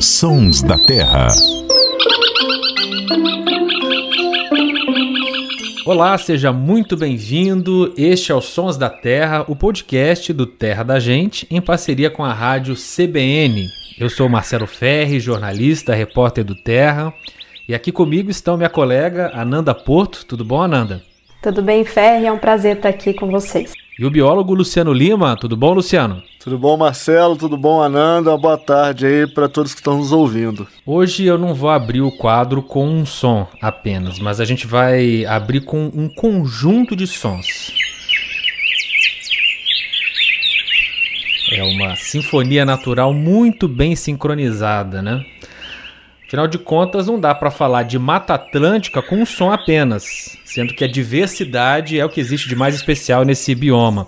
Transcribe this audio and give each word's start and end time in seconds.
Sons 0.00 0.62
da 0.62 0.78
Terra. 0.78 1.28
Olá, 5.84 6.16
seja 6.16 6.50
muito 6.54 6.96
bem-vindo. 6.96 7.92
Este 7.98 8.32
é 8.32 8.34
o 8.34 8.40
Sons 8.40 8.78
da 8.78 8.88
Terra, 8.88 9.44
o 9.46 9.54
podcast 9.54 10.32
do 10.32 10.46
Terra 10.46 10.82
da 10.84 10.98
Gente, 10.98 11.46
em 11.50 11.60
parceria 11.60 12.08
com 12.08 12.24
a 12.24 12.32
rádio 12.32 12.74
CBN. 12.74 13.68
Eu 14.00 14.08
sou 14.08 14.26
Marcelo 14.26 14.66
Ferri, 14.66 15.20
jornalista, 15.20 15.94
repórter 15.94 16.44
do 16.44 16.54
Terra, 16.54 17.12
e 17.68 17.74
aqui 17.74 17.92
comigo 17.92 18.30
estão 18.30 18.56
minha 18.56 18.70
colega 18.70 19.30
Ananda 19.34 19.74
Porto. 19.74 20.24
Tudo 20.24 20.46
bom, 20.46 20.62
Ananda? 20.62 21.02
Tudo 21.42 21.60
bem, 21.60 21.84
Ferri? 21.84 22.24
É 22.24 22.32
um 22.32 22.38
prazer 22.38 22.76
estar 22.76 22.88
aqui 22.88 23.12
com 23.12 23.30
vocês. 23.30 23.83
E 23.96 24.04
o 24.04 24.10
biólogo 24.10 24.54
Luciano 24.54 24.92
Lima. 24.92 25.36
Tudo 25.36 25.56
bom, 25.56 25.72
Luciano? 25.72 26.20
Tudo 26.40 26.58
bom, 26.58 26.76
Marcelo? 26.76 27.36
Tudo 27.36 27.56
bom, 27.56 27.80
Ananda? 27.80 28.30
Uma 28.30 28.38
boa 28.38 28.58
tarde 28.58 29.06
aí 29.06 29.26
para 29.26 29.48
todos 29.48 29.72
que 29.72 29.78
estão 29.78 29.98
nos 29.98 30.10
ouvindo. 30.10 30.66
Hoje 30.84 31.24
eu 31.24 31.38
não 31.38 31.54
vou 31.54 31.70
abrir 31.70 32.00
o 32.00 32.10
quadro 32.10 32.60
com 32.60 32.88
um 32.88 33.06
som 33.06 33.46
apenas, 33.62 34.18
mas 34.18 34.40
a 34.40 34.44
gente 34.44 34.66
vai 34.66 35.24
abrir 35.24 35.60
com 35.60 35.92
um 35.94 36.08
conjunto 36.08 36.96
de 36.96 37.06
sons. 37.06 37.72
É 41.52 41.62
uma 41.62 41.94
sinfonia 41.94 42.64
natural 42.64 43.14
muito 43.14 43.68
bem 43.68 43.94
sincronizada, 43.94 45.00
né? 45.00 45.24
Afinal 46.26 46.48
de 46.48 46.58
contas, 46.58 47.06
não 47.06 47.20
dá 47.20 47.32
para 47.32 47.52
falar 47.52 47.84
de 47.84 47.96
Mata 47.96 48.34
Atlântica 48.34 49.00
com 49.00 49.22
um 49.22 49.26
som 49.26 49.52
apenas, 49.52 50.36
sendo 50.54 50.72
que 50.72 50.84
a 50.84 50.88
diversidade 50.88 51.98
é 51.98 52.04
o 52.04 52.08
que 52.08 52.20
existe 52.20 52.48
de 52.48 52.54
mais 52.54 52.76
especial 52.76 53.24
nesse 53.24 53.52
bioma. 53.56 54.06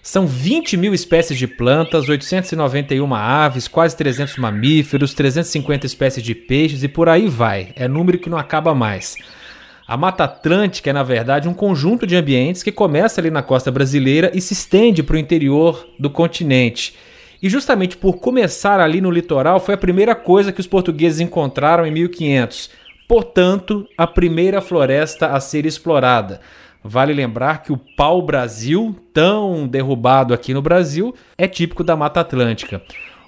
São 0.00 0.24
20 0.24 0.76
mil 0.76 0.94
espécies 0.94 1.36
de 1.36 1.48
plantas, 1.48 2.08
891 2.08 3.12
aves, 3.12 3.66
quase 3.66 3.96
300 3.96 4.36
mamíferos, 4.36 5.14
350 5.14 5.84
espécies 5.84 6.22
de 6.22 6.32
peixes 6.32 6.84
e 6.84 6.88
por 6.88 7.08
aí 7.08 7.26
vai. 7.26 7.72
É 7.74 7.88
número 7.88 8.20
que 8.20 8.30
não 8.30 8.38
acaba 8.38 8.72
mais. 8.72 9.16
A 9.84 9.96
Mata 9.96 10.22
Atlântica 10.22 10.90
é, 10.90 10.92
na 10.92 11.02
verdade, 11.02 11.48
um 11.48 11.54
conjunto 11.54 12.06
de 12.06 12.14
ambientes 12.14 12.62
que 12.62 12.70
começa 12.70 13.20
ali 13.20 13.28
na 13.28 13.42
costa 13.42 13.72
brasileira 13.72 14.30
e 14.32 14.40
se 14.40 14.52
estende 14.52 15.02
para 15.02 15.16
o 15.16 15.18
interior 15.18 15.88
do 15.98 16.08
continente. 16.08 16.94
E 17.42 17.48
justamente 17.48 17.96
por 17.96 18.18
começar 18.18 18.78
ali 18.78 19.00
no 19.00 19.10
litoral 19.10 19.58
foi 19.58 19.74
a 19.74 19.78
primeira 19.78 20.14
coisa 20.14 20.52
que 20.52 20.60
os 20.60 20.68
portugueses 20.68 21.18
encontraram 21.18 21.84
em 21.84 21.90
1500. 21.90 22.83
Portanto, 23.08 23.86
a 23.96 24.06
primeira 24.06 24.60
floresta 24.60 25.28
a 25.28 25.40
ser 25.40 25.66
explorada. 25.66 26.40
Vale 26.82 27.12
lembrar 27.12 27.62
que 27.62 27.72
o 27.72 27.80
pau-brasil, 27.96 28.94
tão 29.12 29.66
derrubado 29.66 30.34
aqui 30.34 30.52
no 30.52 30.60
Brasil, 30.60 31.14
é 31.38 31.48
típico 31.48 31.82
da 31.82 31.96
Mata 31.96 32.20
Atlântica. 32.20 32.82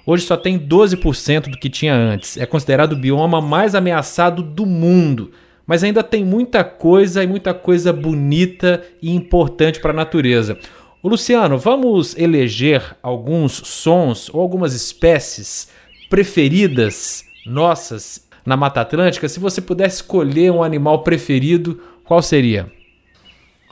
Hoje 0.05 0.25
só 0.25 0.37
tem 0.37 0.57
12% 0.57 1.49
do 1.49 1.57
que 1.57 1.69
tinha 1.69 1.93
antes. 1.93 2.37
É 2.37 2.45
considerado 2.45 2.93
o 2.93 2.97
bioma 2.97 3.41
mais 3.41 3.75
ameaçado 3.75 4.41
do 4.41 4.65
mundo. 4.65 5.31
Mas 5.65 5.83
ainda 5.83 6.01
tem 6.01 6.23
muita 6.23 6.63
coisa 6.63 7.23
e 7.23 7.27
muita 7.27 7.53
coisa 7.53 7.91
bonita 7.91 8.83
e 9.01 9.13
importante 9.13 9.81
para 9.81 9.91
a 9.91 9.95
natureza. 9.95 10.57
O 11.03 11.09
Luciano, 11.09 11.57
vamos 11.57 12.17
eleger 12.17 12.95
alguns 13.03 13.53
sons 13.53 14.29
ou 14.33 14.39
algumas 14.39 14.73
espécies 14.73 15.69
preferidas 16.09 17.25
nossas 17.45 18.26
na 18.47 18.55
Mata 18.55 18.79
Atlântica? 18.79 19.27
Se 19.27 19.41
você 19.41 19.59
pudesse 19.59 19.97
escolher 19.97 20.51
um 20.51 20.63
animal 20.63 21.03
preferido, 21.03 21.81
qual 22.05 22.21
seria? 22.21 22.71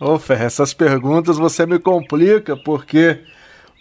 Ô, 0.01 0.19
Fer, 0.19 0.41
essas 0.41 0.73
perguntas 0.73 1.37
você 1.37 1.65
me 1.65 1.79
complica 1.79 2.57
porque 2.57 3.21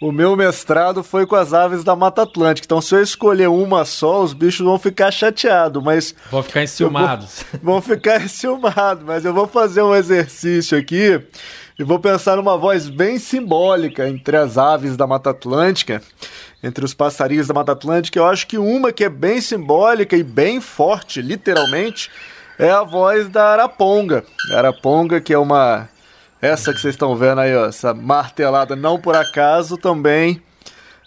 o 0.01 0.09
meu 0.09 0.37
mestrado 0.37 1.03
foi 1.03 1.27
com 1.27 1.35
as 1.35 1.53
aves 1.53 1.83
da 1.83 1.97
Mata 1.97 2.21
Atlântica. 2.21 2.65
Então, 2.65 2.79
se 2.79 2.95
eu 2.95 3.03
escolher 3.03 3.49
uma 3.49 3.83
só, 3.83 4.23
os 4.23 4.31
bichos 4.31 4.65
vão 4.65 4.79
ficar 4.79 5.11
chateados, 5.11 5.83
mas. 5.83 6.15
Vão 6.31 6.41
ficar 6.41 6.63
enciumados. 6.63 7.43
Vou, 7.61 7.73
vão 7.73 7.81
ficar 7.81 8.23
enciumados, 8.23 9.03
mas 9.03 9.25
eu 9.25 9.33
vou 9.33 9.47
fazer 9.47 9.81
um 9.81 9.93
exercício 9.93 10.77
aqui 10.77 11.21
e 11.77 11.83
vou 11.83 11.99
pensar 11.99 12.37
numa 12.37 12.57
voz 12.57 12.87
bem 12.87 13.19
simbólica 13.19 14.07
entre 14.07 14.37
as 14.37 14.57
aves 14.57 14.95
da 14.95 15.05
Mata 15.05 15.31
Atlântica, 15.31 16.01
entre 16.63 16.83
os 16.83 16.93
passarinhos 16.93 17.47
da 17.47 17.53
Mata 17.53 17.71
Atlântica. 17.71 18.19
Eu 18.19 18.25
acho 18.25 18.47
que 18.47 18.57
uma 18.57 18.91
que 18.91 19.03
é 19.03 19.09
bem 19.09 19.39
simbólica 19.41 20.15
e 20.15 20.23
bem 20.23 20.59
forte, 20.59 21.21
literalmente, 21.21 22.09
é 22.57 22.69
a 22.69 22.83
voz 22.83 23.29
da 23.29 23.53
araponga. 23.53 24.23
Araponga, 24.51 25.19
que 25.19 25.33
é 25.33 25.37
uma 25.37 25.89
essa 26.41 26.73
que 26.73 26.79
vocês 26.79 26.93
estão 26.93 27.15
vendo 27.15 27.41
aí, 27.41 27.55
ó, 27.55 27.65
essa 27.65 27.93
martelada, 27.93 28.75
não 28.75 28.99
por 28.99 29.15
acaso, 29.15 29.77
também 29.77 30.41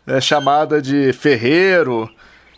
é 0.06 0.20
chamada 0.20 0.80
de 0.80 1.12
ferreiro, 1.12 2.10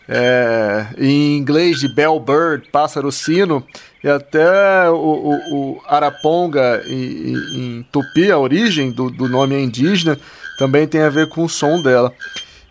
é, 0.07 0.87
em 0.97 1.37
inglês 1.37 1.79
de 1.79 1.87
bell 1.87 2.19
bird, 2.19 2.67
pássaro 2.71 3.11
sino, 3.11 3.65
e 4.03 4.09
até 4.09 4.89
o, 4.89 4.95
o, 4.95 5.53
o 5.53 5.81
araponga 5.85 6.81
em, 6.87 7.35
em, 7.35 7.87
tupi, 7.91 8.31
a 8.31 8.39
origem 8.39 8.89
do, 8.89 9.11
do 9.11 9.27
nome 9.27 9.55
é 9.55 9.61
indígena, 9.61 10.17
também 10.57 10.87
tem 10.87 11.01
a 11.01 11.09
ver 11.09 11.27
com 11.27 11.43
o 11.43 11.49
som 11.49 11.81
dela. 11.81 12.11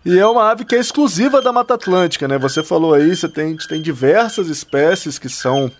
E 0.03 0.17
é 0.17 0.25
uma 0.25 0.49
ave 0.49 0.65
que 0.65 0.75
é 0.75 0.79
exclusiva 0.79 1.41
da 1.41 1.53
Mata 1.53 1.75
Atlântica, 1.75 2.27
né? 2.27 2.37
Você 2.39 2.63
falou 2.63 2.93
aí, 2.93 3.15
você 3.15 3.29
tem, 3.29 3.55
tem 3.55 3.81
diversas 3.81 4.47
espécies 4.47 5.19
que 5.19 5.29
são 5.29 5.71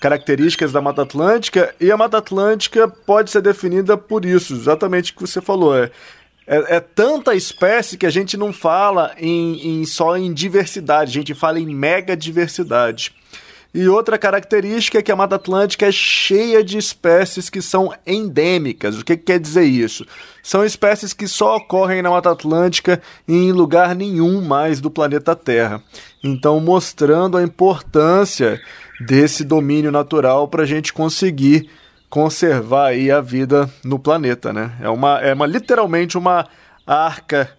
características 0.00 0.70
da 0.70 0.80
Mata 0.80 1.02
Atlântica, 1.02 1.74
e 1.80 1.90
a 1.90 1.96
Mata 1.96 2.18
Atlântica 2.18 2.86
pode 2.86 3.30
ser 3.30 3.40
definida 3.40 3.96
por 3.96 4.24
isso, 4.24 4.54
exatamente 4.54 5.12
o 5.12 5.16
que 5.16 5.22
você 5.22 5.40
falou. 5.40 5.76
É, 5.76 5.90
é, 6.46 6.76
é 6.76 6.80
tanta 6.80 7.34
espécie 7.34 7.96
que 7.96 8.06
a 8.06 8.10
gente 8.10 8.36
não 8.36 8.52
fala 8.52 9.12
em, 9.18 9.80
em, 9.80 9.84
só 9.86 10.16
em 10.16 10.32
diversidade, 10.32 11.10
a 11.10 11.14
gente 11.14 11.34
fala 11.34 11.58
em 11.58 11.74
mega 11.74 12.16
diversidade. 12.16 13.12
E 13.74 13.88
outra 13.88 14.16
característica 14.16 14.98
é 14.98 15.02
que 15.02 15.10
a 15.10 15.16
Mata 15.16 15.34
Atlântica 15.34 15.84
é 15.84 15.90
cheia 15.90 16.62
de 16.62 16.78
espécies 16.78 17.50
que 17.50 17.60
são 17.60 17.92
endêmicas. 18.06 18.96
O 18.96 19.04
que, 19.04 19.16
que 19.16 19.24
quer 19.24 19.40
dizer 19.40 19.64
isso? 19.64 20.06
São 20.44 20.64
espécies 20.64 21.12
que 21.12 21.26
só 21.26 21.56
ocorrem 21.56 22.00
na 22.00 22.08
Mata 22.08 22.30
Atlântica 22.30 23.02
e 23.26 23.34
em 23.34 23.50
lugar 23.50 23.96
nenhum 23.96 24.40
mais 24.40 24.80
do 24.80 24.92
planeta 24.92 25.34
Terra. 25.34 25.82
Então, 26.22 26.60
mostrando 26.60 27.36
a 27.36 27.42
importância 27.42 28.60
desse 29.00 29.42
domínio 29.42 29.90
natural 29.90 30.46
para 30.46 30.62
a 30.62 30.66
gente 30.66 30.92
conseguir 30.92 31.68
conservar 32.08 32.90
aí 32.90 33.10
a 33.10 33.20
vida 33.20 33.68
no 33.82 33.98
planeta, 33.98 34.52
né? 34.52 34.70
É 34.80 34.88
uma, 34.88 35.18
é 35.18 35.34
uma 35.34 35.46
literalmente 35.46 36.16
uma 36.16 36.46
arca 36.86 37.50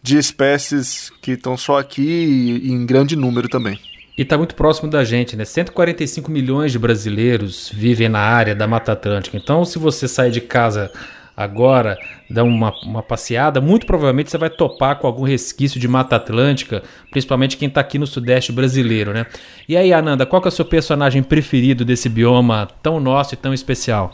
de 0.00 0.16
espécies 0.16 1.10
que 1.20 1.32
estão 1.32 1.56
só 1.56 1.76
aqui 1.76 2.60
e 2.62 2.70
em 2.70 2.86
grande 2.86 3.16
número 3.16 3.48
também. 3.48 3.80
E 4.16 4.22
está 4.22 4.38
muito 4.38 4.54
próximo 4.54 4.90
da 4.90 5.04
gente, 5.04 5.36
né? 5.36 5.44
145 5.44 6.30
milhões 6.30 6.72
de 6.72 6.78
brasileiros 6.78 7.70
vivem 7.72 8.08
na 8.08 8.20
área 8.20 8.54
da 8.54 8.66
Mata 8.66 8.92
Atlântica. 8.92 9.36
Então, 9.36 9.62
se 9.64 9.78
você 9.78 10.08
sair 10.08 10.30
de 10.30 10.40
casa 10.40 10.90
agora, 11.36 11.98
dar 12.30 12.44
uma, 12.44 12.72
uma 12.82 13.02
passeada, 13.02 13.60
muito 13.60 13.84
provavelmente 13.84 14.30
você 14.30 14.38
vai 14.38 14.48
topar 14.48 14.98
com 14.98 15.06
algum 15.06 15.22
resquício 15.22 15.78
de 15.78 15.86
Mata 15.86 16.16
Atlântica, 16.16 16.82
principalmente 17.10 17.58
quem 17.58 17.68
está 17.68 17.82
aqui 17.82 17.98
no 17.98 18.06
Sudeste 18.06 18.52
brasileiro, 18.52 19.12
né? 19.12 19.26
E 19.68 19.76
aí, 19.76 19.92
Ananda, 19.92 20.24
qual 20.24 20.40
é 20.42 20.48
o 20.48 20.50
seu 20.50 20.64
personagem 20.64 21.22
preferido 21.22 21.84
desse 21.84 22.08
bioma 22.08 22.68
tão 22.82 22.98
nosso 22.98 23.34
e 23.34 23.36
tão 23.36 23.52
especial? 23.52 24.10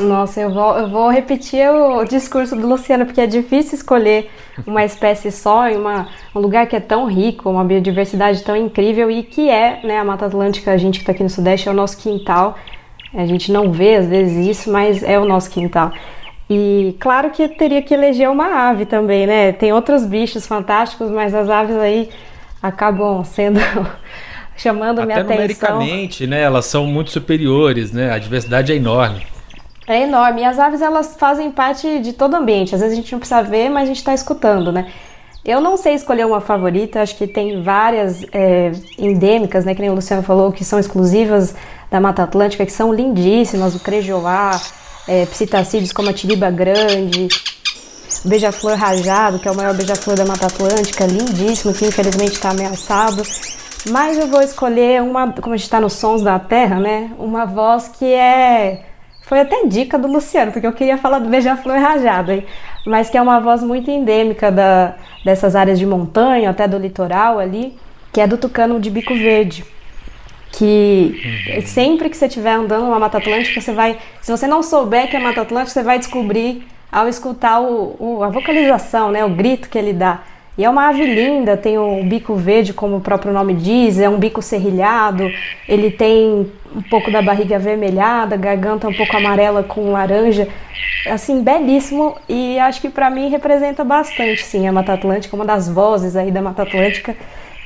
Nossa, 0.00 0.40
eu 0.40 0.50
vou, 0.50 0.78
eu 0.78 0.88
vou 0.88 1.10
repetir 1.10 1.68
o 1.68 2.04
discurso 2.04 2.56
do 2.56 2.66
Luciano, 2.66 3.04
porque 3.04 3.20
é 3.20 3.26
difícil 3.26 3.74
escolher 3.74 4.30
uma 4.66 4.84
espécie 4.84 5.30
só 5.30 5.68
em 5.68 5.76
uma, 5.76 6.08
um 6.34 6.40
lugar 6.40 6.66
que 6.66 6.74
é 6.74 6.80
tão 6.80 7.06
rico, 7.06 7.50
uma 7.50 7.64
biodiversidade 7.64 8.42
tão 8.42 8.56
incrível 8.56 9.10
e 9.10 9.22
que 9.22 9.50
é, 9.50 9.80
né, 9.84 9.98
a 9.98 10.04
Mata 10.04 10.26
Atlântica, 10.26 10.72
a 10.72 10.76
gente 10.76 10.98
que 10.98 11.02
está 11.02 11.12
aqui 11.12 11.22
no 11.22 11.30
Sudeste, 11.30 11.68
é 11.68 11.70
o 11.70 11.74
nosso 11.74 11.98
quintal. 11.98 12.56
A 13.14 13.26
gente 13.26 13.52
não 13.52 13.70
vê 13.70 13.96
às 13.96 14.06
vezes 14.06 14.46
isso, 14.46 14.72
mas 14.72 15.02
é 15.02 15.18
o 15.18 15.26
nosso 15.26 15.50
quintal. 15.50 15.92
E 16.48 16.96
claro 16.98 17.30
que 17.30 17.48
teria 17.48 17.82
que 17.82 17.92
eleger 17.92 18.28
uma 18.30 18.68
ave 18.68 18.86
também, 18.86 19.26
né? 19.26 19.52
Tem 19.52 19.72
outros 19.72 20.04
bichos 20.04 20.46
fantásticos, 20.46 21.10
mas 21.10 21.34
as 21.34 21.48
aves 21.48 21.76
aí 21.76 22.08
acabam 22.62 23.22
sendo 23.24 23.60
chamando 24.56 25.00
Até 25.00 25.06
minha 25.06 25.20
atenção. 25.20 25.76
numericamente, 25.78 26.26
né? 26.26 26.40
Elas 26.42 26.64
são 26.64 26.86
muito 26.86 27.10
superiores, 27.10 27.92
né? 27.92 28.10
A 28.10 28.18
diversidade 28.18 28.72
é 28.72 28.76
enorme. 28.76 29.31
É 29.86 30.02
enorme. 30.02 30.42
E 30.42 30.44
as 30.44 30.58
aves 30.58 30.80
elas 30.80 31.16
fazem 31.16 31.50
parte 31.50 32.00
de 32.00 32.12
todo 32.12 32.34
o 32.34 32.36
ambiente. 32.36 32.74
Às 32.74 32.80
vezes 32.80 32.96
a 32.96 33.00
gente 33.00 33.12
não 33.12 33.18
precisa 33.18 33.42
ver, 33.42 33.68
mas 33.68 33.84
a 33.84 33.86
gente 33.86 33.98
está 33.98 34.14
escutando, 34.14 34.70
né? 34.70 34.90
Eu 35.44 35.60
não 35.60 35.76
sei 35.76 35.94
escolher 35.94 36.24
uma 36.24 36.40
favorita, 36.40 37.02
acho 37.02 37.16
que 37.16 37.26
tem 37.26 37.62
várias 37.62 38.24
é, 38.32 38.70
endêmicas, 38.96 39.64
né? 39.64 39.74
Que 39.74 39.80
nem 39.80 39.90
o 39.90 39.94
Luciano 39.94 40.22
falou, 40.22 40.52
que 40.52 40.64
são 40.64 40.78
exclusivas 40.78 41.52
da 41.90 42.00
Mata 42.00 42.22
Atlântica, 42.22 42.64
que 42.64 42.72
são 42.72 42.92
lindíssimas, 42.92 43.74
o 43.74 43.80
crejoá, 43.80 44.52
é, 45.08 45.26
psitacídeos 45.26 45.92
como 45.92 46.08
a 46.10 46.12
tiriba 46.12 46.48
grande, 46.48 47.26
beija-flor 48.24 48.76
rajado, 48.76 49.40
que 49.40 49.48
é 49.48 49.50
o 49.50 49.56
maior 49.56 49.74
beija-flor 49.74 50.16
da 50.16 50.24
Mata 50.24 50.46
Atlântica, 50.46 51.06
lindíssimo, 51.06 51.74
que 51.74 51.86
infelizmente 51.86 52.34
está 52.34 52.50
ameaçado. 52.50 53.24
Mas 53.90 54.16
eu 54.16 54.28
vou 54.28 54.42
escolher 54.42 55.02
uma, 55.02 55.32
como 55.32 55.54
a 55.54 55.56
gente 55.56 55.64
está 55.64 55.80
nos 55.80 55.94
sons 55.94 56.22
da 56.22 56.38
terra, 56.38 56.78
né? 56.78 57.10
Uma 57.18 57.44
voz 57.44 57.88
que 57.88 58.04
é. 58.04 58.91
Foi 59.22 59.40
até 59.40 59.66
dica 59.66 59.98
do 59.98 60.08
Luciano, 60.08 60.52
porque 60.52 60.66
eu 60.66 60.72
queria 60.72 60.98
falar 60.98 61.18
do 61.18 61.28
beija-flor 61.28 61.78
rajado, 61.78 62.32
hein? 62.32 62.44
mas 62.86 63.08
que 63.08 63.16
é 63.16 63.22
uma 63.22 63.40
voz 63.40 63.62
muito 63.62 63.90
endêmica 63.90 64.50
da, 64.50 64.94
dessas 65.24 65.54
áreas 65.54 65.78
de 65.78 65.86
montanha, 65.86 66.50
até 66.50 66.66
do 66.66 66.78
litoral 66.78 67.38
ali, 67.38 67.76
que 68.12 68.20
é 68.20 68.26
do 68.26 68.36
tucano 68.36 68.80
de 68.80 68.90
bico 68.90 69.14
verde. 69.14 69.64
Que 70.50 71.48
uhum. 71.56 71.62
sempre 71.62 72.10
que 72.10 72.16
você 72.16 72.26
estiver 72.26 72.52
andando 72.52 72.84
numa 72.84 72.98
Mata 72.98 73.18
Atlântica, 73.18 73.60
você 73.60 73.72
vai. 73.72 73.98
Se 74.20 74.30
você 74.30 74.46
não 74.46 74.62
souber 74.62 75.08
que 75.08 75.16
é 75.16 75.20
Mata 75.20 75.40
Atlântica, 75.40 75.70
você 75.70 75.82
vai 75.82 75.98
descobrir 75.98 76.66
ao 76.90 77.08
escutar 77.08 77.60
o, 77.60 77.96
o, 77.98 78.22
a 78.22 78.28
vocalização, 78.28 79.10
né, 79.10 79.24
o 79.24 79.30
grito 79.30 79.70
que 79.70 79.78
ele 79.78 79.94
dá. 79.94 80.20
E 80.58 80.64
é 80.64 80.68
uma 80.68 80.88
ave 80.88 81.06
linda, 81.06 81.56
tem 81.56 81.78
o 81.78 82.04
bico 82.04 82.34
verde, 82.34 82.74
como 82.74 82.96
o 82.96 83.00
próprio 83.00 83.32
nome 83.32 83.54
diz, 83.54 83.98
é 83.98 84.06
um 84.06 84.18
bico 84.18 84.42
serrilhado, 84.42 85.32
ele 85.66 85.90
tem 85.90 86.52
um 86.74 86.82
pouco 86.82 87.10
da 87.10 87.22
barriga 87.22 87.56
avermelhada, 87.56 88.36
garganta 88.36 88.88
um 88.88 88.94
pouco 88.94 89.16
amarela 89.16 89.62
com 89.62 89.92
laranja, 89.92 90.48
assim, 91.06 91.42
belíssimo 91.42 92.16
e 92.28 92.58
acho 92.58 92.80
que 92.80 92.88
para 92.88 93.10
mim 93.10 93.28
representa 93.28 93.84
bastante, 93.84 94.44
sim, 94.44 94.66
a 94.66 94.72
Mata 94.72 94.92
Atlântica, 94.92 95.36
uma 95.36 95.44
das 95.44 95.68
vozes 95.68 96.16
aí 96.16 96.30
da 96.30 96.42
Mata 96.42 96.62
Atlântica 96.62 97.16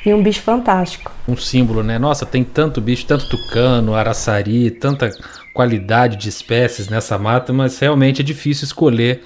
e 0.05 0.14
um 0.14 0.23
bicho 0.23 0.43
fantástico. 0.43 1.11
Um 1.26 1.37
símbolo, 1.37 1.82
né? 1.82 1.99
Nossa, 1.99 2.25
tem 2.25 2.44
tanto 2.44 2.81
bicho, 2.81 3.05
tanto 3.06 3.29
tucano, 3.29 3.94
araçari, 3.94 4.70
tanta 4.70 5.11
qualidade 5.52 6.17
de 6.17 6.29
espécies 6.29 6.88
nessa 6.88 7.19
mata, 7.19 7.52
mas 7.52 7.79
realmente 7.79 8.20
é 8.20 8.25
difícil 8.25 8.64
escolher 8.67 9.25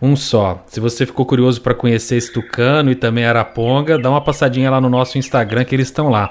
um 0.00 0.16
só. 0.16 0.62
Se 0.66 0.80
você 0.80 1.04
ficou 1.04 1.26
curioso 1.26 1.60
para 1.60 1.74
conhecer 1.74 2.16
esse 2.16 2.32
tucano 2.32 2.90
e 2.90 2.94
também 2.94 3.24
araponga, 3.24 3.98
dá 3.98 4.08
uma 4.08 4.20
passadinha 4.20 4.70
lá 4.70 4.80
no 4.80 4.88
nosso 4.88 5.18
Instagram 5.18 5.64
que 5.64 5.74
eles 5.74 5.88
estão 5.88 6.08
lá. 6.08 6.30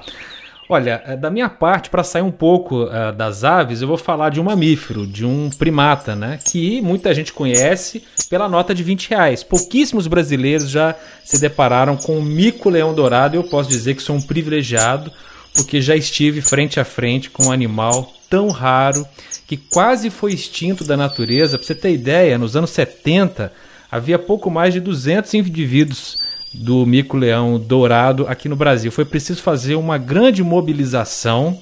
Olha, 0.71 1.01
eh, 1.07 1.17
da 1.17 1.31
minha 1.31 1.49
parte, 1.49 1.89
para 1.89 2.03
sair 2.03 2.21
um 2.21 2.29
pouco 2.29 2.83
uh, 2.83 3.11
das 3.11 3.43
aves, 3.43 3.81
eu 3.81 3.87
vou 3.87 3.97
falar 3.97 4.29
de 4.29 4.39
um 4.39 4.43
mamífero, 4.43 5.07
de 5.07 5.25
um 5.25 5.49
primata, 5.49 6.15
né? 6.15 6.37
Que 6.45 6.79
muita 6.79 7.11
gente 7.11 7.33
conhece 7.33 8.03
pela 8.29 8.47
nota 8.47 8.71
de 8.75 8.83
20 8.83 9.09
reais. 9.09 9.43
Pouquíssimos 9.43 10.05
brasileiros 10.05 10.69
já 10.69 10.93
se 11.25 11.41
depararam 11.41 11.97
com 11.97 12.19
o 12.19 12.23
mico-leão 12.23 12.93
dourado 12.93 13.35
e 13.35 13.39
eu 13.39 13.43
posso 13.45 13.67
dizer 13.67 13.95
que 13.95 14.03
sou 14.03 14.15
um 14.15 14.21
privilegiado, 14.21 15.11
porque 15.55 15.81
já 15.81 15.95
estive 15.95 16.39
frente 16.39 16.79
a 16.79 16.85
frente 16.85 17.31
com 17.31 17.47
um 17.47 17.51
animal 17.51 18.13
tão 18.29 18.49
raro 18.49 19.07
que 19.47 19.57
quase 19.57 20.11
foi 20.11 20.33
extinto 20.33 20.83
da 20.83 20.95
natureza. 20.95 21.57
Para 21.57 21.65
você 21.65 21.73
ter 21.73 21.93
ideia, 21.93 22.37
nos 22.37 22.55
anos 22.55 22.69
70 22.69 23.51
havia 23.91 24.19
pouco 24.19 24.51
mais 24.51 24.71
de 24.71 24.79
200 24.79 25.33
indivíduos 25.33 26.28
do 26.53 26.85
mico-leão 26.85 27.59
dourado 27.59 28.25
aqui 28.27 28.49
no 28.49 28.55
Brasil. 28.55 28.91
Foi 28.91 29.05
preciso 29.05 29.41
fazer 29.41 29.75
uma 29.75 29.97
grande 29.97 30.43
mobilização 30.43 31.59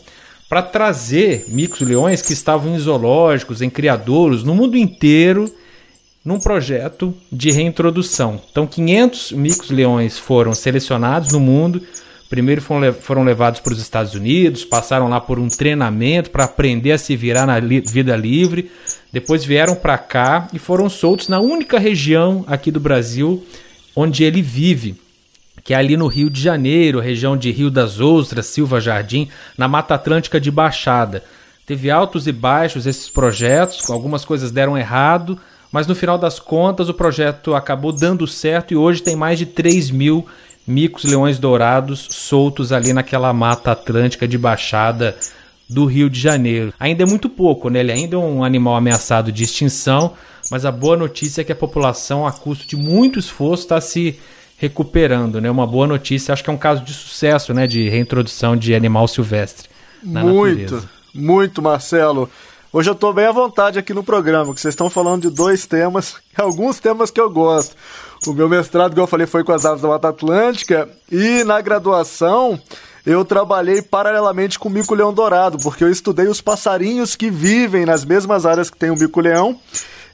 para 0.50 0.62
trazer 0.62 1.46
micos-leões 1.48 2.22
que 2.22 2.34
estavam 2.34 2.74
em 2.74 2.80
zoológicos, 2.80 3.62
em 3.62 3.70
criadouros, 3.70 4.44
no 4.44 4.56
mundo 4.56 4.78
inteiro, 4.78 5.54
num 6.24 6.40
projeto 6.40 7.14
de 7.32 7.52
reintrodução. 7.52 8.42
Então, 8.50 8.66
500 8.66 9.34
micos-leões 9.34 10.18
foram 10.18 10.54
selecionados 10.54 11.32
no 11.32 11.40
mundo 11.40 11.82
Primeiro 12.30 12.62
foram 12.62 13.24
levados 13.24 13.62
para 13.62 13.72
os 13.72 13.80
Estados 13.80 14.14
Unidos, 14.14 14.66
passaram 14.66 15.08
lá 15.08 15.22
por 15.22 15.40
um 15.40 15.48
treinamento 15.48 16.30
para 16.30 16.44
aprender 16.44 16.92
a 16.92 16.98
se 16.98 17.16
virar 17.16 17.46
na 17.46 17.58
li 17.58 17.80
vida 17.80 18.18
livre. 18.18 18.70
Depois 19.14 19.46
vieram 19.46 19.76
para 19.76 19.98
cá 19.98 20.50
e 20.52 20.60
foram 20.60 20.90
soltos 20.90 21.30
na 21.30 21.40
única 21.40 21.80
região 21.80 22.44
aqui 22.46 22.70
do 22.70 22.82
Brasil 22.82 23.46
onde 24.00 24.24
ele 24.24 24.44
vive, 24.44 24.96
que 25.64 25.74
é 25.74 25.78
ali 25.78 25.98
no 25.98 26.06
Rio 26.06 26.30
de 26.30 26.40
Janeiro, 26.40 27.00
região 27.00 27.36
de 27.36 27.50
Rio 27.50 27.72
das 27.72 28.00
Ostras, 28.00 28.46
Silva 28.46 28.80
Jardim, 28.80 29.28
na 29.58 29.68
Mata 29.68 29.96
Atlântica 29.96 30.40
de 30.40 30.52
Baixada. 30.52 31.24
Teve 31.66 31.90
altos 31.90 32.28
e 32.28 32.32
baixos 32.32 32.86
esses 32.86 33.10
projetos, 33.10 33.90
algumas 33.90 34.24
coisas 34.24 34.52
deram 34.52 34.78
errado, 34.78 35.40
mas 35.72 35.88
no 35.88 35.96
final 35.96 36.16
das 36.16 36.40
contas 36.40 36.90
o 36.90 36.94
projeto 36.94 37.56
acabou 37.56 37.92
dando 37.92 38.28
certo 38.28 38.72
e 38.72 38.78
hoje 38.78 39.02
tem 39.02 39.16
mais 39.16 39.40
de 39.40 39.48
3 39.48 39.90
mil 39.90 40.28
micos 40.66 41.04
leões 41.04 41.40
dourados 41.40 42.08
soltos 42.12 42.72
ali 42.72 42.94
naquela 42.94 43.34
mata 43.34 43.72
atlântica 43.72 44.28
de 44.28 44.38
baixada 44.38 45.18
do 45.68 45.86
Rio 45.86 46.08
de 46.08 46.20
Janeiro. 46.20 46.72
Ainda 46.80 47.02
é 47.02 47.06
muito 47.06 47.28
pouco, 47.28 47.68
né? 47.68 47.80
Ele 47.80 47.92
ainda 47.92 48.16
é 48.16 48.20
um 48.20 48.44
animal 48.44 48.76
ameaçado 48.76 49.32
de 49.32 49.44
extinção, 49.44 50.14
mas 50.50 50.66
a 50.66 50.72
boa 50.72 50.96
notícia 50.96 51.42
é 51.42 51.44
que 51.44 51.52
a 51.52 51.56
população, 51.56 52.26
a 52.26 52.32
custo 52.32 52.68
de 52.68 52.76
muito 52.76 53.20
esforço, 53.20 53.64
está 53.64 53.82
se 53.82 54.20
recuperando, 54.58 55.40
né? 55.40 55.50
Uma 55.50 55.68
boa 55.68 55.86
notícia, 55.86 56.34
acho 56.34 56.44
que 56.44 56.50
é 56.50 56.54
um 56.54 56.58
caso 56.58 56.84
de 56.84 56.94
sucesso, 56.94 57.54
né? 57.54 57.68
De 57.68 57.90
reintrodução 57.90 58.56
de 58.56 58.74
animal 58.74 59.08
silvestre 59.08 59.70
na 60.04 60.24
muito, 60.24 60.62
natureza. 60.62 60.90
Muito, 61.14 61.62
Marcelo. 61.62 62.30
Hoje 62.72 62.90
eu 62.90 62.94
estou 62.94 63.14
bem 63.14 63.26
à 63.26 63.32
vontade 63.32 63.80
aqui 63.80 63.94
no 63.94 64.04
programa, 64.04 64.54
que 64.54 64.60
vocês 64.60 64.74
estão 64.74 64.90
falando 64.90 65.24
de 65.24 65.30
dois 65.30 65.66
temas, 65.66 66.16
alguns 66.36 66.80
temas 66.80 67.10
que 67.12 67.20
eu 67.20 67.30
gosto. 67.30 67.76
O 68.26 68.34
meu 68.34 68.50
mestrado, 68.50 68.92
como 68.92 69.04
eu 69.04 69.08
falei, 69.08 69.28
foi 69.28 69.44
com 69.44 69.52
as 69.52 69.66
aves 69.66 69.82
da 69.82 69.88
Mata 69.88 70.10
Atlântica 70.10 70.90
e 71.12 71.44
na 71.44 71.62
graduação 71.62 72.60
eu 73.06 73.24
trabalhei 73.24 73.82
paralelamente 73.82 74.60
com 74.60 74.68
o 74.68 74.72
mico-leão 74.72 75.14
dourado, 75.14 75.58
porque 75.60 75.84
eu 75.84 75.90
estudei 75.90 76.28
os 76.28 76.42
passarinhos 76.42 77.16
que 77.16 77.30
vivem 77.30 77.86
nas 77.86 78.04
mesmas 78.04 78.46
áreas 78.46 78.70
que 78.70 78.78
tem 78.78 78.90
o 78.90 78.98
mico-leão. 78.98 79.58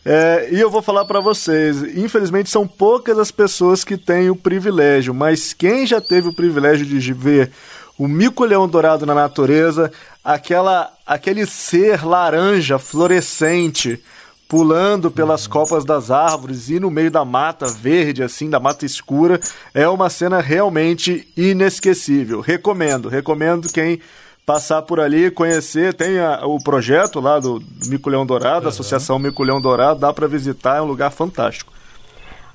É, 0.05 0.49
e 0.51 0.59
eu 0.59 0.69
vou 0.69 0.81
falar 0.81 1.05
para 1.05 1.21
vocês, 1.21 1.81
infelizmente 1.95 2.49
são 2.49 2.67
poucas 2.67 3.17
as 3.17 3.31
pessoas 3.31 3.85
que 3.85 3.95
têm 3.95 4.29
o 4.29 4.35
privilégio, 4.35 5.13
mas 5.13 5.53
quem 5.53 5.87
já 5.87 6.01
teve 6.01 6.27
o 6.27 6.33
privilégio 6.33 6.85
de 6.85 7.13
ver 7.13 7.51
o 7.97 8.07
mico-leão 8.07 8.67
dourado 8.67 9.05
na 9.05 9.13
natureza, 9.13 9.91
aquela, 10.23 10.91
aquele 11.05 11.45
ser 11.45 12.05
laranja 12.05 12.77
fluorescente, 12.77 14.03
pulando 14.47 15.09
pelas 15.09 15.47
copas 15.47 15.85
das 15.85 16.11
árvores 16.11 16.69
e 16.69 16.79
no 16.79 16.91
meio 16.91 17.09
da 17.09 17.23
mata 17.23 17.65
verde, 17.67 18.21
assim, 18.21 18.49
da 18.49 18.59
mata 18.59 18.85
escura. 18.85 19.39
É 19.73 19.87
uma 19.87 20.09
cena 20.09 20.41
realmente 20.41 21.27
inesquecível. 21.35 22.41
Recomendo, 22.41 23.09
recomendo 23.09 23.71
quem 23.71 23.99
passar 24.45 24.81
por 24.81 24.99
ali, 24.99 25.31
conhecer. 25.31 25.93
Tem 25.93 26.19
a, 26.19 26.45
o 26.45 26.61
projeto 26.61 27.19
lá 27.19 27.39
do 27.39 27.61
Mico 27.87 28.09
Leão 28.09 28.25
Dourado, 28.25 28.63
uhum. 28.63 28.69
Associação 28.69 29.19
Mico 29.19 29.43
Leão 29.43 29.61
Dourado, 29.61 29.99
dá 29.99 30.13
para 30.13 30.27
visitar, 30.27 30.77
é 30.77 30.81
um 30.81 30.85
lugar 30.85 31.11
fantástico. 31.11 31.71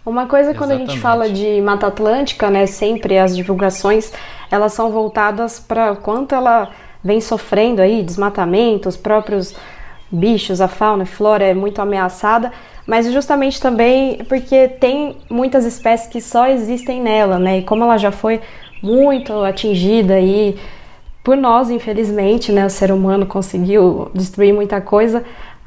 Uma 0.04 0.26
coisa 0.26 0.54
quando 0.54 0.70
Exatamente. 0.70 0.90
a 0.90 0.92
gente 0.94 1.02
fala 1.02 1.28
de 1.28 1.60
Mata 1.60 1.86
Atlântica, 1.88 2.48
né, 2.48 2.66
sempre 2.66 3.18
as 3.18 3.36
divulgações, 3.36 4.10
elas 4.50 4.72
são 4.72 4.90
voltadas 4.90 5.60
para 5.60 5.94
quanto 5.96 6.34
ela 6.34 6.70
vem 7.04 7.20
sofrendo 7.20 7.82
aí, 7.82 8.02
desmatamento, 8.02 8.88
os 8.88 8.96
próprios 8.96 9.54
bichos, 10.10 10.62
a 10.62 10.68
fauna 10.68 11.02
e 11.02 11.06
flora 11.06 11.44
é 11.44 11.52
muito 11.52 11.82
ameaçada, 11.82 12.50
mas 12.86 13.10
justamente 13.12 13.60
também 13.60 14.24
porque 14.24 14.66
tem 14.66 15.16
muitas 15.28 15.66
espécies 15.66 16.08
que 16.08 16.22
só 16.22 16.46
existem 16.46 17.02
nela, 17.02 17.38
né? 17.38 17.58
E 17.58 17.62
como 17.62 17.84
ela 17.84 17.98
já 17.98 18.10
foi 18.10 18.40
muito 18.82 19.44
atingida 19.44 20.14
aí 20.14 20.58
por 21.22 21.36
nós, 21.36 21.70
infelizmente, 21.70 22.52
né? 22.52 22.64
O 22.66 22.70
ser 22.70 22.90
humano 22.90 23.26
conseguiu 23.26 24.10
destruir 24.14 24.52
muita 24.52 24.80
coisa, 24.80 25.24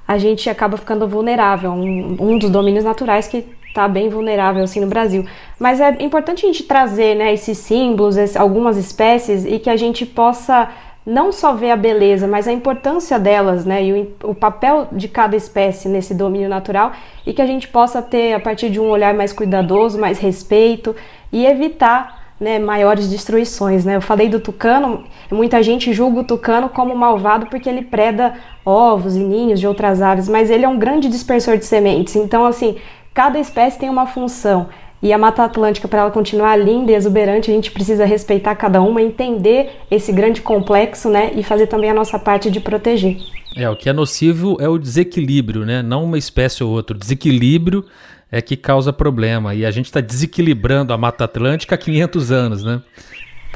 a 0.07 0.17
gente 0.17 0.49
acaba 0.49 0.77
ficando 0.77 1.07
vulnerável, 1.07 1.71
um, 1.71 2.17
um 2.19 2.37
dos 2.37 2.49
domínios 2.49 2.83
naturais 2.83 3.27
que 3.27 3.45
está 3.67 3.87
bem 3.87 4.09
vulnerável 4.09 4.63
assim 4.63 4.81
no 4.81 4.87
Brasil. 4.87 5.25
Mas 5.57 5.79
é 5.79 6.03
importante 6.03 6.45
a 6.45 6.47
gente 6.47 6.63
trazer, 6.63 7.15
né, 7.15 7.33
esses 7.33 7.57
símbolos, 7.57 8.17
algumas 8.35 8.75
espécies 8.77 9.45
e 9.45 9.57
que 9.59 9.69
a 9.69 9.77
gente 9.77 10.05
possa 10.05 10.69
não 11.05 11.31
só 11.31 11.53
ver 11.53 11.71
a 11.71 11.75
beleza, 11.75 12.27
mas 12.27 12.47
a 12.47 12.51
importância 12.51 13.17
delas, 13.17 13.65
né, 13.65 13.83
e 13.83 13.93
o, 13.93 14.29
o, 14.31 14.35
papel 14.35 14.87
de 14.91 15.07
cada 15.07 15.35
espécie 15.35 15.89
nesse 15.89 16.13
domínio 16.13 16.47
natural, 16.47 16.91
e 17.25 17.33
que 17.33 17.41
a 17.41 17.45
gente 17.45 17.67
possa 17.67 18.01
ter, 18.01 18.33
a 18.33 18.39
partir 18.39 18.69
de 18.69 18.79
um 18.79 18.89
olhar 18.89 19.13
mais 19.13 19.33
cuidadoso, 19.33 19.97
mais 19.97 20.19
respeito 20.19 20.95
e 21.31 21.45
evitar 21.45 22.20
né, 22.41 22.57
maiores 22.57 23.07
destruições. 23.07 23.85
Né? 23.85 23.95
Eu 23.95 24.01
falei 24.01 24.27
do 24.27 24.39
tucano, 24.39 25.03
muita 25.31 25.61
gente 25.61 25.93
julga 25.93 26.21
o 26.21 26.23
tucano 26.23 26.67
como 26.67 26.95
malvado 26.95 27.45
porque 27.45 27.69
ele 27.69 27.83
preda 27.83 28.33
ovos 28.65 29.15
e 29.15 29.19
ninhos 29.19 29.59
de 29.59 29.67
outras 29.67 30.01
aves, 30.01 30.27
mas 30.27 30.49
ele 30.49 30.65
é 30.65 30.67
um 30.67 30.79
grande 30.79 31.07
dispersor 31.07 31.57
de 31.57 31.65
sementes. 31.65 32.15
Então, 32.15 32.43
assim, 32.43 32.77
cada 33.13 33.39
espécie 33.39 33.77
tem 33.77 33.89
uma 33.89 34.07
função. 34.07 34.69
E 35.03 35.13
a 35.13 35.17
Mata 35.17 35.43
Atlântica, 35.43 35.87
para 35.87 36.01
ela 36.01 36.11
continuar 36.11 36.55
linda 36.55 36.91
e 36.91 36.95
exuberante, 36.95 37.49
a 37.49 37.53
gente 37.53 37.71
precisa 37.71 38.05
respeitar 38.05 38.55
cada 38.55 38.81
uma, 38.81 39.01
entender 39.01 39.71
esse 39.89 40.11
grande 40.11 40.41
complexo, 40.41 41.09
né? 41.09 41.31
E 41.35 41.41
fazer 41.41 41.65
também 41.65 41.89
a 41.89 41.93
nossa 41.93 42.19
parte 42.19 42.51
de 42.51 42.59
proteger. 42.59 43.17
É, 43.55 43.67
o 43.67 43.75
que 43.75 43.89
é 43.89 43.93
nocivo 43.93 44.57
é 44.59 44.69
o 44.69 44.77
desequilíbrio, 44.77 45.65
né? 45.65 45.81
Não 45.81 46.03
uma 46.03 46.19
espécie 46.19 46.63
ou 46.63 46.69
outra. 46.69 46.95
O 46.95 46.99
desequilíbrio 46.99 47.83
é 48.31 48.41
que 48.41 48.55
causa 48.55 48.93
problema. 48.93 49.53
E 49.53 49.65
a 49.65 49.71
gente 49.71 49.87
está 49.87 49.99
desequilibrando 49.99 50.93
a 50.93 50.97
Mata 50.97 51.25
Atlântica 51.25 51.75
há 51.75 51.77
500 51.77 52.31
anos, 52.31 52.63
né? 52.63 52.81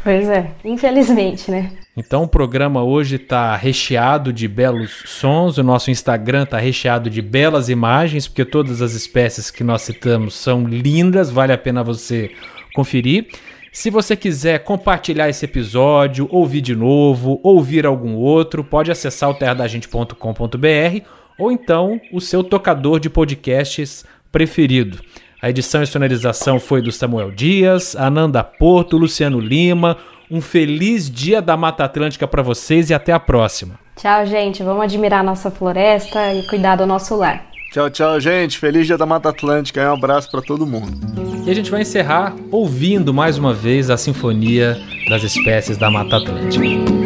Pois 0.03 0.29
é, 0.29 0.51
infelizmente, 0.63 1.49
né? 1.49 1.71
Então 1.97 2.23
o 2.23 2.27
programa 2.27 2.83
hoje 2.83 3.15
está 3.15 3.55
recheado 3.55 4.31
de 4.31 4.47
belos 4.47 5.01
sons, 5.05 5.57
o 5.57 5.63
nosso 5.63 5.89
Instagram 5.89 6.43
está 6.43 6.59
recheado 6.59 7.09
de 7.09 7.23
belas 7.23 7.69
imagens, 7.69 8.27
porque 8.27 8.45
todas 8.45 8.83
as 8.83 8.93
espécies 8.93 9.49
que 9.49 9.63
nós 9.63 9.81
citamos 9.81 10.35
são 10.35 10.67
lindas, 10.67 11.31
vale 11.31 11.53
a 11.53 11.57
pena 11.57 11.83
você 11.83 12.29
conferir. 12.75 13.29
Se 13.71 13.89
você 13.89 14.15
quiser 14.15 14.59
compartilhar 14.59 15.27
esse 15.27 15.43
episódio, 15.45 16.27
ouvir 16.29 16.61
de 16.61 16.75
novo, 16.75 17.39
ouvir 17.41 17.85
algum 17.85 18.13
outro, 18.13 18.63
pode 18.63 18.91
acessar 18.91 19.29
o 19.29 19.33
terradagente.com.br 19.33 21.05
ou 21.37 21.51
então 21.51 21.99
o 22.13 22.21
seu 22.21 22.43
tocador 22.43 22.99
de 22.99 23.09
podcasts 23.09 24.05
preferido. 24.35 24.99
A 25.41 25.49
edição 25.49 25.81
e 25.81 25.87
sonorização 25.87 26.59
foi 26.59 26.81
do 26.81 26.91
Samuel 26.91 27.31
Dias, 27.31 27.95
Ananda 27.95 28.43
Porto, 28.43 28.97
Luciano 28.97 29.39
Lima. 29.39 29.95
Um 30.29 30.41
feliz 30.41 31.09
dia 31.09 31.41
da 31.41 31.55
Mata 31.55 31.85
Atlântica 31.85 32.27
para 32.27 32.41
vocês 32.41 32.89
e 32.89 32.93
até 32.93 33.13
a 33.13 33.19
próxima. 33.19 33.79
Tchau, 33.95 34.25
gente. 34.25 34.61
Vamos 34.61 34.83
admirar 34.83 35.21
a 35.21 35.23
nossa 35.23 35.49
floresta 35.49 36.33
e 36.33 36.45
cuidar 36.47 36.75
do 36.75 36.85
nosso 36.85 37.15
lar. 37.15 37.45
Tchau, 37.71 37.89
tchau, 37.89 38.19
gente. 38.19 38.57
Feliz 38.57 38.85
dia 38.85 38.97
da 38.97 39.05
Mata 39.05 39.29
Atlântica. 39.29 39.89
Um 39.89 39.93
abraço 39.93 40.29
para 40.29 40.41
todo 40.41 40.67
mundo. 40.67 40.99
E 41.45 41.49
a 41.49 41.53
gente 41.53 41.71
vai 41.71 41.83
encerrar 41.83 42.35
ouvindo 42.51 43.13
mais 43.13 43.37
uma 43.37 43.53
vez 43.53 43.89
a 43.89 43.95
Sinfonia 43.95 44.77
das 45.07 45.23
Espécies 45.23 45.77
da 45.77 45.89
Mata 45.89 46.17
Atlântica. 46.17 47.04